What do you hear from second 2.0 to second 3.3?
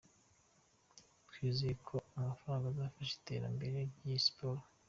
ayamafaranga azafasha